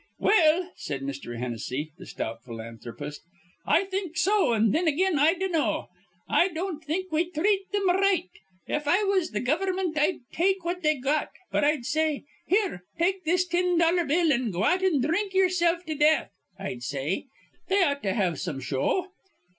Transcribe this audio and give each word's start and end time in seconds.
"Well," 0.17 0.71
said 0.77 1.01
Mr. 1.01 1.37
Hennessy, 1.37 1.91
the 1.99 2.07
stout 2.07 2.43
philanthropist, 2.43 3.21
"I 3.67 3.83
think 3.83 4.17
so, 4.17 4.51
an' 4.51 4.71
thin 4.71 4.87
again 4.87 5.19
I 5.19 5.35
dinnaw. 5.35 5.89
I 6.27 6.47
don't 6.47 6.83
think 6.83 7.11
we 7.11 7.29
threat 7.29 7.59
thim 7.71 7.87
r 7.87 7.99
right. 7.99 8.29
If 8.65 8.87
I 8.87 9.03
was 9.03 9.29
th' 9.29 9.45
gover'mint, 9.45 9.95
I'd 9.99 10.21
take 10.33 10.65
what 10.65 10.81
they 10.81 10.95
got, 10.95 11.29
but 11.51 11.63
I'd 11.63 11.85
say, 11.85 12.23
'Here, 12.47 12.83
take 12.97 13.25
this 13.25 13.45
tin 13.45 13.77
dollar 13.77 14.03
bill 14.05 14.33
an' 14.33 14.49
go 14.49 14.63
out 14.63 14.81
an' 14.81 15.01
dhrink 15.03 15.33
ye'ersilf 15.35 15.83
to 15.85 15.93
death,' 15.93 16.31
I'd 16.57 16.81
say. 16.81 17.27
They 17.67 17.83
ought 17.83 18.01
to 18.01 18.15
have 18.15 18.39
some 18.39 18.59
show." 18.59 19.09